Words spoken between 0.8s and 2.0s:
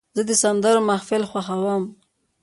محفل خوښوم.